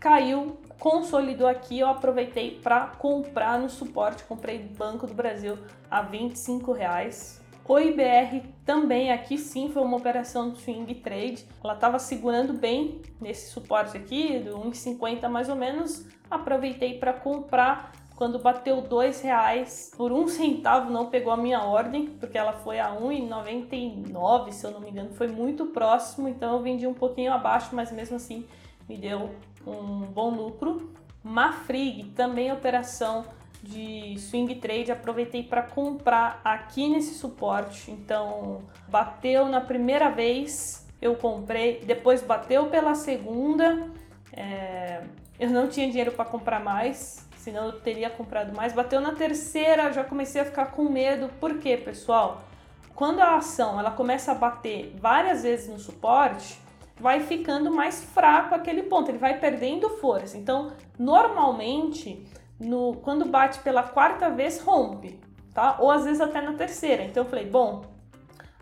caiu, 0.01 0.59
consolidou 0.79 1.47
aqui, 1.47 1.79
eu 1.79 1.89
aproveitei 1.89 2.61
para 2.61 2.89
comprar 2.89 3.59
no 3.59 3.71
suporte, 3.71 4.25
comprei 4.25 4.59
Banco 4.59 5.07
do 5.07 5.15
Brasil 5.15 5.57
a 5.91 6.03
25 6.03 6.73
reais. 6.73 7.41
O 7.67 7.79
IBR 7.79 8.43
também 8.67 9.11
aqui 9.11 9.39
sim 9.39 9.71
foi 9.71 9.83
uma 9.83 9.97
operação 9.97 10.51
de 10.51 10.61
swing 10.61 10.95
trade. 10.97 11.47
Ela 11.63 11.75
estava 11.75 11.99
segurando 11.99 12.53
bem 12.53 13.01
nesse 13.19 13.51
suporte 13.51 13.97
aqui, 13.97 14.39
do 14.39 14.59
1,50 14.59 15.29
mais 15.29 15.49
ou 15.49 15.57
menos. 15.57 16.07
Aproveitei 16.31 16.99
para 16.99 17.15
comprar 17.15 17.93
quando 18.15 18.39
bateu 18.39 18.83
dois 18.83 19.23
reais 19.23 19.91
por 19.97 20.13
um 20.13 20.29
centavo 20.29 20.91
não 20.91 21.07
pegou 21.07 21.33
a 21.33 21.37
minha 21.37 21.63
ordem 21.63 22.07
porque 22.07 22.39
ela 22.39 22.53
foi 22.53 22.79
a 22.79 22.95
1,99 22.95 24.53
se 24.53 24.65
eu 24.65 24.71
não 24.71 24.81
me 24.81 24.91
engano 24.91 25.11
foi 25.15 25.27
muito 25.27 25.67
próximo 25.67 26.29
então 26.29 26.55
eu 26.55 26.63
vendi 26.63 26.87
um 26.87 26.95
pouquinho 26.95 27.33
abaixo 27.33 27.71
mas 27.73 27.91
mesmo 27.91 28.15
assim 28.15 28.47
me 28.89 28.97
deu 28.97 29.31
um 29.67 30.03
bom 30.03 30.31
lucro 30.31 30.93
Mafrig 31.25 32.05
também 32.11 32.53
operação 32.53 33.25
de 33.65 34.19
swing 34.19 34.55
trade 34.57 34.93
aproveitei 34.93 35.43
para 35.43 35.63
comprar 35.63 36.41
aqui 36.45 36.89
nesse 36.89 37.15
suporte 37.15 37.91
então 37.91 38.63
bateu 38.89 39.47
na 39.47 39.61
primeira 39.61 40.11
vez 40.11 40.87
eu 41.01 41.17
comprei 41.17 41.81
depois 41.81 42.23
bateu 42.23 42.67
pela 42.67 42.95
segunda 42.95 43.91
é, 44.33 45.03
eu 45.41 45.51
não 45.51 45.67
tinha 45.69 45.89
dinheiro 45.89 46.13
para 46.13 46.25
comprar 46.25 46.61
mais 46.61 47.25
senão 47.45 47.67
eu 47.67 47.73
teria 47.73 48.09
comprado 48.09 48.57
mais. 48.57 48.73
Bateu 48.73 49.01
na 49.03 49.13
terceira, 49.13 49.93
já 49.93 50.03
comecei 50.03 50.41
a 50.41 50.47
ficar 50.47 50.67
com 50.73 50.85
medo. 50.85 51.29
Por 51.39 51.59
quê, 51.59 51.77
pessoal? 51.77 52.43
Quando 52.95 53.21
a 53.21 53.37
ação 53.37 53.79
ela 53.79 53.91
começa 53.91 54.33
a 54.33 54.35
bater 54.35 54.95
várias 54.99 55.43
vezes 55.43 55.69
no 55.69 55.79
suporte, 55.79 56.59
vai 56.99 57.21
ficando 57.21 57.71
mais 57.71 58.03
fraco 58.03 58.55
aquele 58.55 58.85
ponto, 58.85 59.11
ele 59.11 59.19
vai 59.19 59.39
perdendo 59.39 59.91
força. 59.99 60.39
Então, 60.39 60.73
normalmente, 60.99 62.25
no, 62.59 62.95
quando 63.03 63.25
bate 63.25 63.59
pela 63.61 63.83
quarta 63.83 64.31
vez, 64.31 64.61
rompe, 64.61 65.21
tá? 65.53 65.77
Ou 65.81 65.91
às 65.91 66.05
vezes 66.05 66.21
até 66.21 66.41
na 66.41 66.55
terceira. 66.55 67.03
Então, 67.03 67.25
eu 67.25 67.29
falei, 67.29 67.47
bom, 67.47 67.83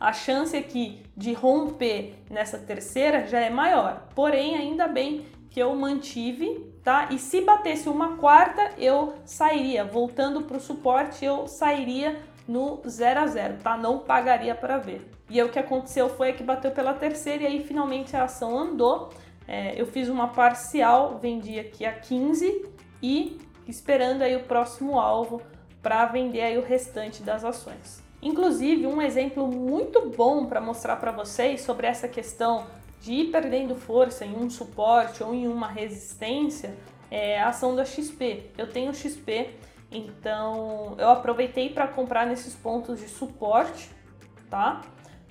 a 0.00 0.12
chance 0.12 0.56
aqui 0.56 1.02
de 1.16 1.32
romper 1.32 2.14
nessa 2.30 2.58
terceira 2.58 3.26
já 3.26 3.40
é 3.40 3.50
maior. 3.50 4.08
Porém, 4.14 4.56
ainda 4.56 4.88
bem 4.88 5.26
que 5.50 5.60
eu 5.60 5.74
mantive 5.74 6.72
tá? 6.82 7.08
E 7.10 7.18
se 7.18 7.40
batesse 7.40 7.88
uma 7.88 8.16
quarta, 8.16 8.72
eu 8.76 9.14
sairia, 9.24 9.84
voltando 9.84 10.42
para 10.42 10.56
o 10.56 10.60
suporte, 10.60 11.24
eu 11.24 11.46
sairia 11.46 12.20
no 12.46 12.80
0 12.86 13.20
a 13.20 13.26
0, 13.26 13.58
tá? 13.62 13.76
Não 13.76 14.00
pagaria 14.00 14.54
para 14.54 14.78
ver. 14.78 15.08
E 15.30 15.40
aí, 15.40 15.46
o 15.46 15.50
que 15.50 15.58
aconteceu 15.58 16.08
foi 16.08 16.32
que 16.32 16.42
bateu 16.42 16.70
pela 16.72 16.92
terceira 16.92 17.44
e 17.44 17.46
aí 17.46 17.64
finalmente 17.64 18.16
a 18.16 18.24
ação 18.24 18.58
andou. 18.58 19.10
É, 19.46 19.80
eu 19.80 19.86
fiz 19.86 20.08
uma 20.08 20.28
parcial, 20.28 21.18
vendi 21.20 21.58
aqui 21.58 21.84
a 21.84 21.92
15 21.92 22.66
e 23.02 23.38
esperando 23.66 24.22
aí 24.22 24.36
o 24.36 24.44
próximo 24.44 24.98
alvo 24.98 25.42
para 25.82 26.06
vender 26.06 26.42
aí 26.42 26.58
o 26.58 26.62
restante 26.62 27.22
das 27.22 27.44
ações. 27.44 28.02
Inclusive, 28.22 28.86
um 28.86 29.02
exemplo 29.02 29.48
muito 29.48 30.08
bom 30.10 30.46
para 30.46 30.60
mostrar 30.60 30.96
para 30.96 31.10
vocês 31.10 31.62
sobre 31.62 31.86
essa 31.86 32.06
questão 32.06 32.66
de 33.00 33.12
ir 33.12 33.32
perdendo 33.32 33.74
força 33.74 34.24
em 34.24 34.36
um 34.36 34.48
suporte 34.48 35.24
ou 35.24 35.34
em 35.34 35.48
uma 35.48 35.66
resistência 35.66 36.76
é 37.10 37.40
a 37.40 37.48
ação 37.48 37.74
da 37.74 37.84
XP. 37.84 38.50
Eu 38.56 38.68
tenho 38.68 38.94
XP, 38.94 39.50
então 39.90 40.94
eu 40.96 41.10
aproveitei 41.10 41.68
para 41.68 41.86
comprar 41.88 42.24
nesses 42.26 42.54
pontos 42.54 43.00
de 43.00 43.08
suporte, 43.08 43.90
tá? 44.48 44.80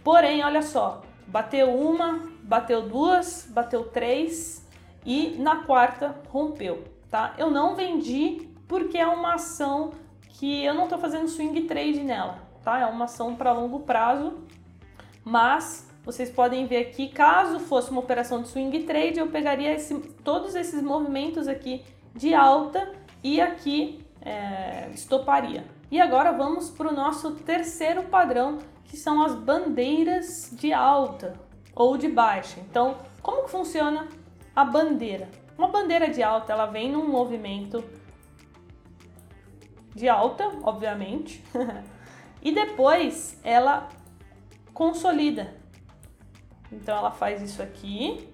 Porém, 0.04 0.44
olha 0.44 0.62
só, 0.62 1.02
bateu 1.26 1.74
uma, 1.74 2.30
bateu 2.44 2.82
duas, 2.84 3.48
bateu 3.50 3.86
três 3.86 4.68
e 5.06 5.38
na 5.40 5.64
quarta 5.64 6.16
rompeu, 6.30 6.84
tá? 7.12 7.36
Eu 7.38 7.52
não 7.52 7.76
vendi 7.76 8.48
porque 8.68 8.98
é 8.98 9.06
uma 9.06 9.36
ação 9.36 9.92
que 10.30 10.64
eu 10.64 10.74
não 10.74 10.86
estou 10.86 10.98
fazendo 10.98 11.28
swing 11.28 11.62
trade 11.64 12.02
nela, 12.02 12.40
tá? 12.64 12.80
É 12.80 12.86
uma 12.86 13.06
ação 13.06 13.36
para 13.36 13.52
longo 13.52 13.82
prazo, 13.82 14.34
mas 15.24 15.92
vocês 16.04 16.32
podem 16.32 16.66
ver 16.66 16.78
aqui, 16.78 17.10
caso 17.10 17.60
fosse 17.60 17.92
uma 17.92 18.00
operação 18.00 18.42
de 18.42 18.48
swing 18.48 18.84
trade, 18.84 19.20
eu 19.20 19.28
pegaria 19.28 19.74
esse, 19.74 20.00
todos 20.24 20.56
esses 20.56 20.82
movimentos 20.82 21.48
aqui 21.48 21.84
de 22.16 22.34
alta 22.34 22.92
e 23.22 23.40
aqui 23.40 24.04
é, 24.22 24.90
estoparia. 24.94 25.66
E 25.92 26.00
agora 26.00 26.32
vamos 26.32 26.70
para 26.70 26.88
o 26.88 26.96
nosso 26.96 27.32
terceiro 27.36 28.04
padrão, 28.04 28.60
que 28.86 28.96
são 28.96 29.22
as 29.24 29.36
bandeiras 29.36 30.50
de 30.54 30.72
alta 30.72 31.34
ou 31.76 31.98
de 31.98 32.08
baixa. 32.08 32.60
Então, 32.62 32.98
como 33.22 33.44
que 33.44 33.52
funciona 33.52 34.08
a 34.56 34.64
bandeira? 34.64 35.30
Uma 35.62 35.68
bandeira 35.68 36.10
de 36.10 36.24
alta, 36.24 36.54
ela 36.54 36.66
vem 36.66 36.92
num 36.92 37.08
movimento 37.08 37.84
de 39.94 40.10
alta, 40.10 40.46
obviamente, 40.64 41.44
e 42.42 42.52
depois 42.52 43.40
ela 43.44 43.88
consolida. 44.74 45.56
Então 46.72 46.98
ela 46.98 47.12
faz 47.12 47.44
isso 47.44 47.62
aqui. 47.62 48.28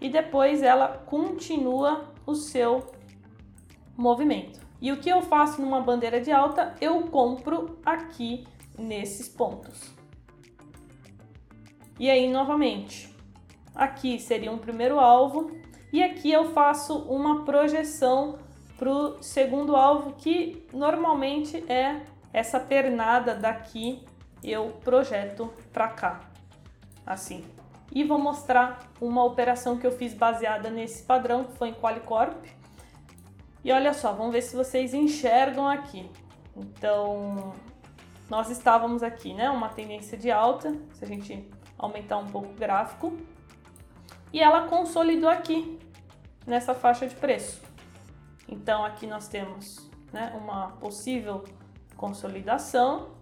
E 0.00 0.08
depois 0.08 0.64
ela 0.64 0.88
continua 1.06 2.12
o 2.26 2.34
seu 2.34 2.92
movimento. 3.96 4.58
E 4.80 4.90
o 4.90 4.96
que 4.96 5.08
eu 5.08 5.22
faço 5.22 5.62
numa 5.62 5.80
bandeira 5.80 6.20
de 6.20 6.32
alta? 6.32 6.74
Eu 6.80 7.02
compro 7.02 7.78
aqui 7.86 8.44
nesses 8.76 9.28
pontos. 9.28 9.93
E 11.98 12.10
aí, 12.10 12.28
novamente, 12.28 13.14
aqui 13.74 14.18
seria 14.18 14.50
um 14.50 14.58
primeiro 14.58 14.98
alvo, 14.98 15.50
e 15.92 16.02
aqui 16.02 16.30
eu 16.32 16.52
faço 16.52 16.98
uma 17.04 17.44
projeção 17.44 18.38
para 18.76 18.90
o 18.90 19.22
segundo 19.22 19.76
alvo, 19.76 20.14
que 20.14 20.66
normalmente 20.72 21.64
é 21.70 22.02
essa 22.32 22.58
pernada 22.58 23.34
daqui, 23.34 24.02
eu 24.42 24.70
projeto 24.82 25.52
para 25.72 25.88
cá, 25.88 26.20
assim. 27.06 27.44
E 27.92 28.02
vou 28.02 28.18
mostrar 28.18 28.80
uma 29.00 29.22
operação 29.22 29.78
que 29.78 29.86
eu 29.86 29.92
fiz 29.92 30.12
baseada 30.12 30.68
nesse 30.68 31.04
padrão, 31.04 31.44
que 31.44 31.56
foi 31.56 31.68
em 31.68 31.74
Qualicorp. 31.74 32.44
E 33.64 33.70
olha 33.70 33.94
só, 33.94 34.12
vamos 34.12 34.32
ver 34.32 34.42
se 34.42 34.56
vocês 34.56 34.92
enxergam 34.92 35.68
aqui. 35.68 36.10
Então, 36.56 37.54
nós 38.28 38.50
estávamos 38.50 39.04
aqui, 39.04 39.32
né? 39.32 39.48
Uma 39.48 39.68
tendência 39.68 40.18
de 40.18 40.30
alta, 40.30 40.76
se 40.94 41.04
a 41.04 41.06
gente 41.06 41.48
aumentar 41.78 42.18
um 42.18 42.26
pouco 42.26 42.48
o 42.48 42.54
gráfico. 42.54 43.16
E 44.32 44.40
ela 44.40 44.66
consolidou 44.68 45.28
aqui, 45.28 45.78
nessa 46.46 46.74
faixa 46.74 47.06
de 47.06 47.14
preço. 47.14 47.62
Então, 48.48 48.84
aqui 48.84 49.06
nós 49.06 49.28
temos 49.28 49.90
né, 50.12 50.32
uma 50.36 50.72
possível 50.72 51.44
consolidação. 51.96 53.14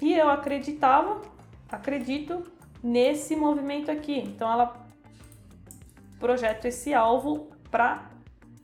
E 0.00 0.14
eu 0.14 0.28
acreditava, 0.28 1.20
acredito 1.68 2.50
nesse 2.82 3.36
movimento 3.36 3.90
aqui. 3.90 4.18
Então, 4.18 4.50
ela 4.50 4.86
projeta 6.18 6.68
esse 6.68 6.92
alvo 6.94 7.50
para 7.70 8.10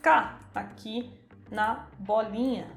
cá, 0.02 0.40
aqui 0.54 1.10
na 1.50 1.88
bolinha. 1.98 2.75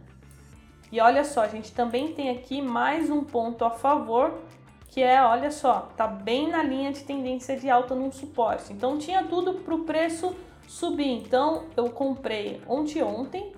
E 0.92 1.00
olha 1.00 1.24
só, 1.24 1.42
a 1.42 1.48
gente 1.48 1.72
também 1.72 2.14
tem 2.14 2.30
aqui 2.32 2.62
mais 2.62 3.10
um 3.10 3.24
ponto 3.24 3.64
a 3.64 3.70
favor, 3.70 4.40
que 4.88 5.02
é, 5.02 5.24
olha 5.24 5.52
só, 5.52 5.90
tá 5.96 6.08
bem 6.08 6.50
na 6.50 6.64
linha 6.64 6.92
de 6.92 7.04
tendência 7.04 7.56
de 7.56 7.70
alta 7.70 7.94
num 7.94 8.12
suporte. 8.12 8.74
Então 8.74 8.98
tinha 8.98 9.24
tudo 9.24 9.56
para 9.56 9.76
o 9.76 9.84
preço 9.84 10.36
subir. 10.68 11.12
Então 11.12 11.66
eu 11.78 11.90
comprei 11.92 12.62
ontem 12.68 13.04
ontem 13.04 13.54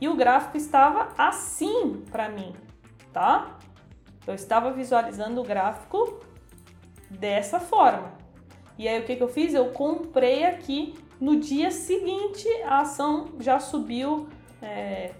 e 0.00 0.08
o 0.08 0.14
gráfico 0.14 0.56
estava 0.56 1.08
assim 1.16 2.02
para 2.10 2.28
mim, 2.28 2.52
tá? 3.12 3.58
Eu 4.26 4.34
estava 4.34 4.70
visualizando 4.72 5.40
o 5.40 5.44
gráfico 5.44 6.20
dessa 7.08 7.58
forma. 7.58 8.12
E 8.78 8.88
aí 8.88 9.00
o 9.00 9.04
que, 9.04 9.16
que 9.16 9.22
eu 9.22 9.28
fiz? 9.28 9.54
Eu 9.54 9.66
comprei 9.70 10.44
aqui. 10.44 10.94
No 11.20 11.38
dia 11.38 11.70
seguinte, 11.70 12.48
a 12.64 12.80
ação 12.80 13.28
já 13.38 13.60
subiu 13.60 14.28
é, 14.60 15.12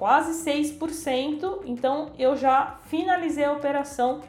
quase 0.00 0.42
6%. 0.50 1.60
Então 1.66 2.12
eu 2.18 2.34
já 2.34 2.78
finalizei 2.86 3.44
a 3.44 3.52
operação 3.52 4.22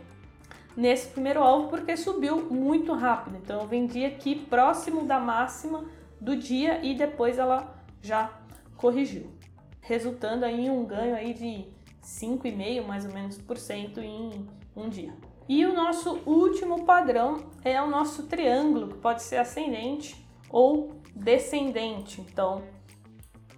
nesse 0.75 1.07
primeiro 1.07 1.41
alvo 1.41 1.69
porque 1.69 1.95
subiu 1.95 2.41
muito 2.51 2.91
rápido. 2.91 3.37
Então 3.37 3.61
eu 3.61 3.67
vendi 3.67 4.03
aqui 4.03 4.35
próximo 4.35 5.05
da 5.05 5.17
máxima 5.17 5.85
do 6.19 6.35
dia 6.35 6.85
e 6.85 6.93
depois 6.93 7.37
ela 7.37 7.73
já 8.01 8.29
corrigiu, 8.75 9.31
resultando 9.79 10.43
aí 10.43 10.65
em 10.65 10.69
um 10.69 10.83
ganho 10.83 11.15
aí 11.15 11.33
de 11.33 11.65
5,5 12.03 12.85
mais 12.85 13.05
ou 13.05 13.13
menos 13.13 13.37
por 13.37 13.57
cento 13.57 14.01
em 14.01 14.45
um 14.75 14.89
dia. 14.89 15.13
E 15.47 15.65
o 15.65 15.73
nosso 15.73 16.19
último 16.25 16.83
padrão 16.83 17.45
é 17.63 17.81
o 17.81 17.87
nosso 17.87 18.23
triângulo, 18.23 18.89
que 18.89 18.97
pode 18.97 19.23
ser 19.23 19.37
ascendente 19.37 20.25
ou 20.49 20.91
descendente. 21.15 22.19
Então, 22.21 22.61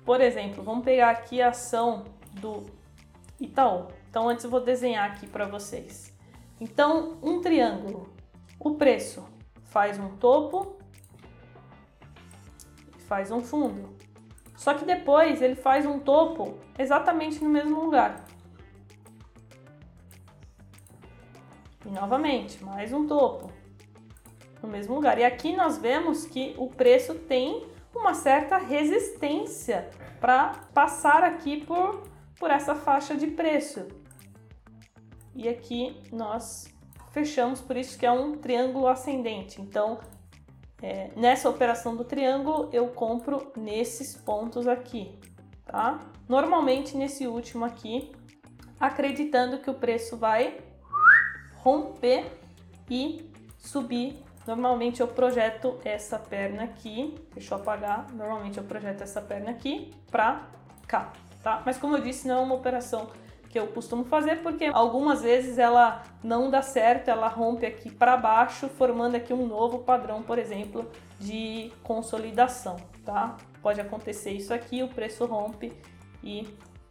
por 0.06 0.20
exemplo, 0.22 0.64
vamos 0.64 0.84
pegar 0.84 1.10
aqui 1.10 1.42
a 1.42 1.50
ação 1.50 2.06
do 2.34 2.66
Itaú. 3.40 3.88
Então, 4.10 4.28
antes 4.28 4.44
eu 4.44 4.52
vou 4.52 4.60
desenhar 4.60 5.10
aqui 5.10 5.26
para 5.28 5.46
vocês. 5.46 6.14
Então, 6.60 7.18
um 7.22 7.42
triângulo. 7.42 8.14
O 8.60 8.76
preço 8.76 9.26
faz 9.64 10.00
um 10.00 10.16
topo 10.18 10.78
e 12.98 13.02
faz 13.02 13.32
um 13.32 13.42
fundo. 13.42 13.96
Só 14.56 14.74
que 14.74 14.86
depois 14.86 15.42
ele 15.42 15.56
faz 15.56 15.86
um 15.86 16.00
topo 16.00 16.58
exatamente 16.78 17.44
no 17.44 17.50
mesmo 17.50 17.84
lugar. 17.84 18.24
E 21.86 21.90
novamente, 21.90 22.64
mais 22.64 22.94
um 22.94 23.08
topo 23.08 23.52
no 24.62 24.70
mesmo 24.70 24.96
lugar. 24.96 25.18
E 25.18 25.24
aqui 25.26 25.56
nós 25.56 25.78
vemos 25.78 26.26
que 26.26 26.54
o 26.58 26.68
preço 26.68 27.16
tem 27.16 27.73
uma 27.94 28.14
certa 28.14 28.58
resistência 28.58 29.90
para 30.20 30.50
passar 30.74 31.24
aqui 31.24 31.66
por, 31.66 32.04
por 32.40 32.50
essa 32.50 32.76
faixa 32.76 33.16
de 33.16 33.28
preço. 33.28 33.88
E 35.36 35.50
aqui 35.50 36.02
nós 36.12 36.74
fechamos, 37.12 37.62
por 37.62 37.78
isso 37.78 37.98
que 37.98 38.06
é 38.06 38.12
um 38.12 38.38
triângulo 38.38 38.88
ascendente. 38.88 39.62
Então, 39.62 40.00
é, 40.82 41.12
nessa 41.16 41.50
operação 41.50 41.96
do 41.96 42.04
triângulo, 42.04 42.70
eu 42.74 42.88
compro 42.90 43.52
nesses 43.56 44.16
pontos 44.16 44.68
aqui, 44.68 45.18
tá? 45.66 46.00
Normalmente 46.28 46.98
nesse 46.98 47.28
último 47.28 47.64
aqui, 47.66 48.12
acreditando 48.80 49.60
que 49.60 49.70
o 49.70 49.74
preço 49.74 50.18
vai 50.18 50.60
romper 51.56 52.26
e 52.90 53.32
subir. 53.58 54.23
Normalmente 54.46 55.00
eu 55.02 55.08
projeto 55.08 55.80
essa 55.86 56.20
perna 56.20 56.64
aqui, 56.64 57.16
deixa 57.34 57.56
eu 57.56 57.60
apagar, 57.60 58.12
normalmente 58.12 58.58
eu 58.58 58.64
projeto 58.64 59.02
essa 59.02 59.22
perna 59.22 59.52
aqui 59.52 59.94
pra 60.12 60.48
cá, 60.88 61.14
tá? 61.42 61.62
Mas 61.66 61.78
como 61.78 61.96
eu 61.96 62.02
disse, 62.02 62.28
não 62.28 62.40
é 62.40 62.40
uma 62.42 62.56
operação 62.56 63.08
que 63.50 63.60
eu 63.60 63.68
costumo 63.68 64.04
fazer, 64.04 64.42
porque 64.42 64.66
algumas 64.66 65.22
vezes 65.22 65.60
ela 65.60 66.02
não 66.24 66.50
dá 66.50 66.62
certo, 66.62 67.10
ela 67.10 67.28
rompe 67.28 67.66
aqui 67.66 67.90
para 67.90 68.18
baixo, 68.18 68.68
formando 68.68 69.16
aqui 69.16 69.32
um 69.32 69.46
novo 69.46 69.80
padrão, 69.80 70.24
por 70.24 70.40
exemplo, 70.40 70.90
de 71.20 71.72
consolidação, 71.84 72.78
tá? 73.06 73.38
Pode 73.62 73.80
acontecer 73.80 74.32
isso 74.32 74.54
aqui, 74.54 74.82
o 74.82 74.88
preço 74.88 75.26
rompe 75.26 75.72
e 76.24 76.48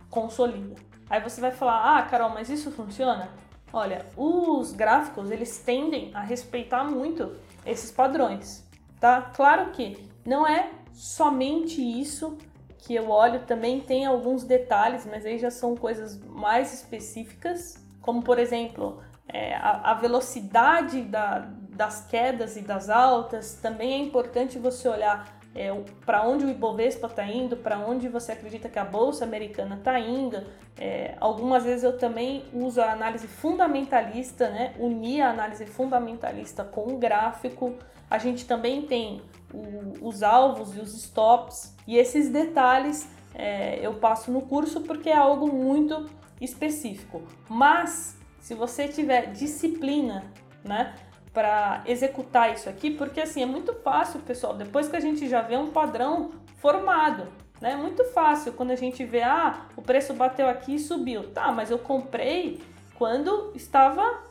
consolida. 0.09 0.77
Aí 1.11 1.21
você 1.21 1.41
vai 1.41 1.51
falar: 1.51 1.99
"Ah, 1.99 2.03
Carol, 2.03 2.31
mas 2.31 2.49
isso 2.49 2.71
funciona?" 2.71 3.29
Olha, 3.73 4.05
os 4.17 4.73
gráficos, 4.73 5.31
eles 5.31 5.59
tendem 5.59 6.11
a 6.13 6.21
respeitar 6.21 6.85
muito 6.85 7.37
esses 7.65 7.91
padrões, 7.91 8.69
tá? 9.01 9.23
Claro 9.35 9.71
que 9.71 10.11
não 10.27 10.47
é 10.47 10.71
somente 10.93 11.81
isso 11.81 12.37
que 12.79 12.95
eu 12.95 13.11
olho 13.11 13.41
também 13.47 13.81
tem 13.81 14.05
alguns 14.05 14.45
detalhes, 14.45 15.07
mas 15.07 15.25
aí 15.25 15.39
já 15.39 15.51
são 15.51 15.77
coisas 15.77 16.21
mais 16.27 16.75
específicas, 16.75 17.77
como 18.01 18.23
por 18.23 18.39
exemplo 18.39 19.01
é, 19.29 19.55
a, 19.55 19.93
a, 19.93 19.95
velocidade 19.95 21.03
da, 21.03 21.49
das 21.71 22.05
quedas 22.07 22.57
e 22.57 22.61
das 22.61 22.91
altas. 22.91 23.55
Também 23.55 23.93
é 23.93 23.99
importante 23.99 24.59
você 24.59 24.89
olhar 24.89 25.41
é, 25.55 25.71
para 26.05 26.27
onde 26.27 26.47
o 26.47 26.51
Ibovespa 26.51 27.07
está 27.07 27.25
indo, 27.25 27.57
para 27.57 27.79
onde 27.79 28.09
você 28.09 28.33
acredita 28.33 28.69
que 28.69 28.79
a 28.79 28.85
bolsa 28.85 29.25
americana 29.25 29.77
está 29.77 29.99
indo. 29.99 30.43
É, 30.79 31.15
algumas 31.21 31.65
vezes 31.65 31.85
eu 31.85 31.99
também 31.99 32.45
uso 32.53 32.81
a 32.81 32.93
análise 32.93 33.27
fundamentalista, 33.27 34.49
né? 34.49 34.75
unir 34.79 35.21
a 35.21 35.31
análise 35.31 35.67
fundamentalista 35.67 36.65
com 36.65 36.95
o 36.95 36.99
gráfico. 36.99 37.75
A 38.09 38.19
gente 38.19 38.47
também 38.47 38.83
tem 38.83 39.23
o, 39.53 40.07
os 40.09 40.23
alvos 40.23 40.75
e 40.75 40.81
os 40.81 40.95
stops, 40.95 41.77
e 41.87 41.99
esses 41.99 42.31
detalhes 42.31 43.09
é, 43.35 43.79
eu 43.85 43.95
passo 43.95 44.31
no 44.31 44.43
curso 44.43 44.81
porque 44.83 45.11
é 45.11 45.17
algo 45.17 45.47
muito 45.53 46.09
específico. 46.41 47.23
Mas 47.49 48.17
se 48.41 48.55
você 48.55 48.89
tiver 48.89 49.33
disciplina, 49.33 50.25
né, 50.65 50.95
para 51.33 51.83
executar 51.87 52.53
isso 52.53 52.69
aqui, 52.69 52.91
porque 52.91 53.21
assim 53.21 53.43
é 53.43 53.47
muito 53.47 53.73
fácil, 53.75 54.21
pessoal, 54.21 54.55
depois 54.55 54.89
que 54.89 54.97
a 54.97 55.01
gente 55.01 55.29
já 55.29 55.41
vê 55.41 55.57
um 55.57 55.71
padrão 55.71 56.33
formado, 56.59 57.27
né? 57.61 57.73
É 57.73 57.77
muito 57.77 58.05
fácil 58.07 58.53
quando 58.53 58.73
a 58.73 58.77
gente 58.77 59.05
vê, 59.05 59.23
ah, 59.23 59.67
o 59.77 59.83
preço 59.83 60.13
bateu 60.13 60.49
aqui 60.49 60.75
e 60.75 60.79
subiu. 60.79 61.33
Tá, 61.33 61.51
mas 61.53 61.71
eu 61.71 61.79
comprei 61.79 62.61
quando 62.99 63.53
estava 63.55 64.23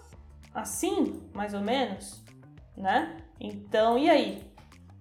assim, 0.54 1.22
mais 1.34 1.54
ou 1.54 1.62
menos, 1.62 2.22
né? 2.76 3.18
Então, 3.40 3.98
e 3.98 4.10
aí? 4.10 4.44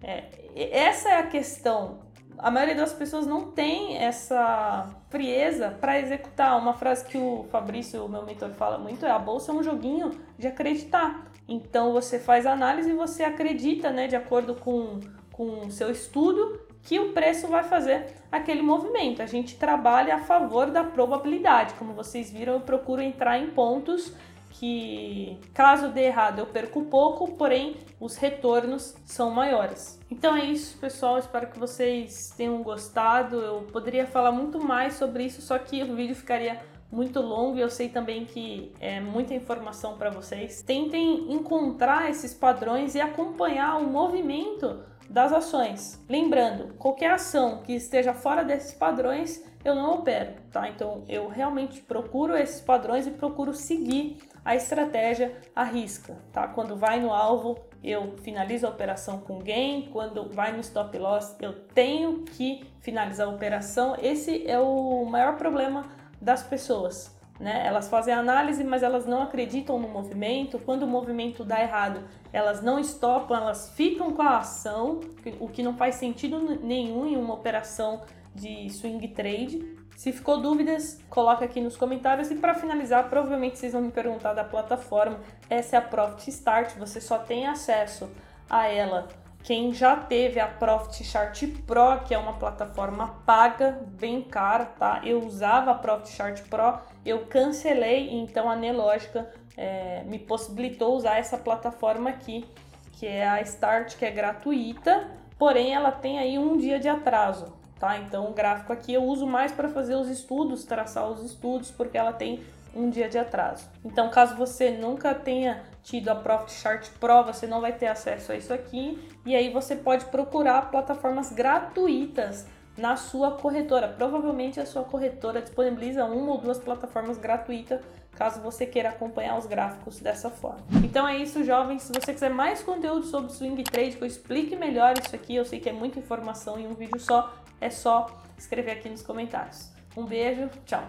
É, 0.03 0.25
essa 0.55 1.11
é 1.11 1.17
a 1.19 1.27
questão. 1.27 2.01
A 2.39 2.51
maioria 2.51 2.75
das 2.75 2.93
pessoas 2.93 3.27
não 3.27 3.51
tem 3.51 3.99
essa 3.99 4.89
frieza 5.11 5.77
para 5.81 5.99
executar. 5.99 6.57
Uma 6.59 6.73
frase 6.73 7.05
que 7.05 7.19
o 7.19 7.45
Fabrício, 7.51 8.09
meu 8.09 8.25
mentor, 8.25 8.51
fala 8.55 8.79
muito 8.79 9.05
é: 9.05 9.11
a 9.11 9.19
bolsa 9.19 9.53
é 9.53 9.55
um 9.55 9.63
joguinho 9.63 10.19
de 10.39 10.47
acreditar. 10.47 11.30
Então 11.51 11.93
você 11.93 12.19
faz 12.19 12.47
análise 12.47 12.91
e 12.91 12.95
você 12.95 13.25
acredita, 13.25 13.91
né, 13.91 14.07
de 14.07 14.17
acordo 14.17 14.55
com 14.55 15.01
com 15.41 15.67
o 15.67 15.71
seu 15.71 15.91
estudo, 15.91 16.61
que 16.83 17.01
o 17.01 17.15
preço 17.15 17.49
vai 17.49 17.65
fazer 17.65 18.09
aquele 18.31 18.61
movimento. 18.61 19.23
A 19.23 19.27
gente 19.27 19.57
trabalha 19.57 20.17
a 20.17 20.19
favor 20.19 20.71
da 20.71 20.85
probabilidade. 20.85 21.73
Como 21.79 21.95
vocês 21.95 22.31
viram, 22.31 22.55
eu 22.55 22.61
procuro 22.61 23.01
entrar 23.01 23.39
em 23.39 23.47
pontos 23.47 24.13
que 24.51 25.39
caso 25.55 25.89
dê 25.89 26.07
errado 26.07 26.41
eu 26.41 26.47
perco 26.47 26.83
pouco, 26.83 27.33
porém 27.33 27.77
os 27.99 28.17
retornos 28.17 28.95
são 29.07 29.31
maiores. 29.31 29.99
Então 30.11 30.37
é 30.37 30.45
isso, 30.45 30.77
pessoal. 30.79 31.19
Espero 31.19 31.47
que 31.47 31.59
vocês 31.59 32.35
tenham 32.37 32.63
gostado. 32.63 33.37
Eu 33.37 33.63
poderia 33.73 34.07
falar 34.07 34.33
muito 34.33 34.63
mais 34.63 34.95
sobre 34.95 35.25
isso, 35.25 35.41
só 35.41 35.59
que 35.59 35.83
o 35.83 35.97
vídeo 35.97 36.15
ficaria 36.15 36.61
muito 36.90 37.20
longo 37.20 37.57
e 37.57 37.61
eu 37.61 37.70
sei 37.70 37.88
também 37.88 38.24
que 38.24 38.72
é 38.81 39.00
muita 39.00 39.35
informação 39.35 39.96
para 39.96 40.11
vocês. 40.11 40.62
Tentem 40.62 41.33
encontrar 41.33 42.11
esses 42.11 42.35
padrões 42.35 42.94
e 42.94 43.00
acompanhar 43.00 43.79
o 43.79 43.87
movimento 43.87 44.83
das 45.09 45.33
ações. 45.33 46.03
Lembrando, 46.09 46.74
qualquer 46.74 47.11
ação 47.11 47.62
que 47.62 47.74
esteja 47.74 48.14
fora 48.14 48.44
desses 48.44 48.72
padrões, 48.72 49.44
eu 49.64 49.74
não 49.74 49.94
opero, 49.94 50.35
tá? 50.53 50.68
Então 50.68 51.05
eu 51.09 51.29
realmente 51.29 51.81
procuro 51.81 52.37
esses 52.37 52.61
padrões 52.61 53.07
e 53.07 53.11
procuro 53.11 53.53
seguir 53.53 54.18
a 54.44 54.55
estratégia 54.55 55.37
à 55.55 55.64
risca, 55.64 56.16
tá? 56.33 56.46
Quando 56.48 56.76
vai 56.76 57.00
no 57.00 57.12
alvo, 57.12 57.59
eu 57.83 58.16
finalizo 58.18 58.66
a 58.66 58.70
operação 58.70 59.20
com 59.20 59.38
gain, 59.38 59.88
quando 59.92 60.29
vai 60.31 60.53
no 60.53 60.61
stop 60.61 60.96
loss, 60.96 61.37
eu 61.40 61.53
tenho 61.74 62.22
que 62.22 62.64
finalizar 62.81 63.26
a 63.26 63.31
operação. 63.31 63.96
Esse 64.00 64.46
é 64.46 64.59
o 64.59 65.05
maior 65.05 65.37
problema 65.37 66.00
das 66.20 66.42
pessoas. 66.42 67.18
Né? 67.38 67.66
Elas 67.66 67.88
fazem 67.88 68.12
análise, 68.12 68.62
mas 68.62 68.83
elas 68.83 69.06
não 69.06 69.22
acreditam 69.22 69.78
no 69.78 69.88
movimento. 69.88 70.59
Quando 70.59 70.83
o 70.83 70.87
movimento 70.87 71.42
dá 71.42 71.61
errado, 71.61 72.02
elas 72.33 72.62
não 72.62 72.78
estopam, 72.78 73.37
elas 73.37 73.70
ficam 73.70 74.12
com 74.12 74.20
a 74.20 74.38
ação, 74.38 75.00
o 75.40 75.48
que 75.48 75.62
não 75.62 75.74
faz 75.74 75.94
sentido 75.94 76.38
nenhum 76.62 77.06
em 77.06 77.16
uma 77.16 77.33
operação 77.33 78.02
de 78.35 78.68
swing 78.68 79.09
trade. 79.09 79.78
Se 79.96 80.12
ficou 80.12 80.40
dúvidas, 80.40 81.00
coloca 81.09 81.44
aqui 81.44 81.61
nos 81.61 81.76
comentários. 81.76 82.30
E 82.30 82.35
para 82.35 82.54
finalizar, 82.54 83.09
provavelmente 83.09 83.59
vocês 83.59 83.72
vão 83.72 83.83
me 83.83 83.90
perguntar 83.90 84.35
da 84.35 84.44
plataforma. 84.44 85.18
Essa 85.48 85.76
é 85.76 85.78
a 85.78 85.83
Profit 85.83 86.28
Start, 86.30 86.76
você 86.76 87.00
só 87.00 87.18
tem 87.18 87.46
acesso 87.46 88.09
a 88.48 88.66
ela 88.66 89.09
quem 89.42 89.72
já 89.72 89.96
teve 89.96 90.38
a 90.38 90.46
Profit 90.46 91.03
Chart 91.05 91.46
Pro, 91.66 92.00
que 92.05 92.14
é 92.14 92.18
uma 92.18 92.35
plataforma 92.35 93.20
paga, 93.24 93.81
bem 93.98 94.22
cara, 94.22 94.66
tá? 94.66 95.00
Eu 95.05 95.24
usava 95.24 95.70
a 95.70 95.74
Profit 95.74 96.11
Chart 96.11 96.42
Pro, 96.48 96.79
eu 97.05 97.26
cancelei, 97.26 98.11
então 98.11 98.50
a 98.50 98.57
Nelogica 98.57 99.31
é, 99.57 100.03
me 100.05 100.18
possibilitou 100.18 100.94
usar 100.94 101.18
essa 101.18 101.38
plataforma 101.38 102.11
aqui, 102.11 102.44
que 102.92 103.07
é 103.07 103.26
a 103.26 103.40
Start, 103.40 103.96
que 103.96 104.05
é 104.05 104.11
gratuita, 104.11 105.09
porém 105.38 105.74
ela 105.74 105.90
tem 105.90 106.18
aí 106.18 106.38
um 106.38 106.57
dia 106.59 106.79
de 106.79 106.88
atraso, 106.88 107.53
tá? 107.79 107.98
Então 107.98 108.31
o 108.31 108.35
gráfico 108.35 108.72
aqui 108.72 108.92
eu 108.92 109.03
uso 109.05 109.26
mais 109.26 109.50
para 109.53 109.68
fazer 109.68 109.94
os 109.94 110.09
estudos, 110.09 110.64
traçar 110.64 111.09
os 111.09 111.24
estudos, 111.24 111.70
porque 111.70 111.96
ela 111.96 112.12
tem 112.12 112.44
um 112.74 112.88
dia 112.88 113.09
de 113.09 113.18
atraso. 113.18 113.68
Então, 113.85 114.11
caso 114.11 114.37
você 114.37 114.70
nunca 114.70 115.14
tenha 115.14 115.62
tido 115.83 116.09
a 116.09 116.14
Profit 116.14 116.53
Chart 116.53 116.88
Pro, 116.99 117.25
você 117.25 117.47
não 117.47 117.61
vai 117.61 117.73
ter 117.73 117.87
acesso 117.87 118.33
a 118.33 118.37
isso 118.37 118.53
aqui. 118.53 119.09
E 119.25 119.35
aí 119.35 119.51
você 119.53 119.77
pode 119.77 120.05
procurar 120.07 120.71
plataformas 120.71 121.33
gratuitas 121.33 122.47
na 122.77 122.97
sua 122.97 123.33
corretora. 123.33 123.88
Provavelmente 123.88 124.59
a 124.59 124.66
sua 124.66 124.83
corretora 124.85 125.43
disponibiliza 125.43 126.05
uma 126.05 126.33
ou 126.33 126.38
duas 126.38 126.59
plataformas 126.59 127.19
gratuitas, 127.19 127.81
caso 128.12 128.40
você 128.40 128.64
queira 128.66 128.88
acompanhar 128.88 129.38
os 129.38 129.47
gráficos 129.47 130.01
dessa 130.01 130.31
forma. 130.31 130.64
Então 130.83 131.07
é 131.07 131.16
isso, 131.16 131.45
jovens. 131.45 131.83
Se 131.83 131.93
você 131.93 132.12
quiser 132.12 132.31
mais 132.31 132.62
conteúdo 132.62 133.05
sobre 133.07 133.33
swing 133.33 133.62
trade, 133.64 133.97
que 133.97 134.03
eu 134.03 134.07
explique 134.07 134.57
melhor 134.57 134.95
isso 134.99 135.14
aqui, 135.14 135.37
eu 135.37 135.45
sei 135.45 135.61
que 135.61 135.69
é 135.69 135.73
muita 135.73 135.99
informação 135.99 136.59
em 136.59 136.66
um 136.66 136.75
vídeo 136.75 136.99
só, 136.99 137.33
é 137.61 137.71
só 137.71 138.07
escrever 138.38 138.73
aqui 138.73 138.88
nos 138.88 139.03
comentários. 139.03 139.71
Um 139.97 140.05
beijo, 140.05 140.49
tchau! 140.64 140.85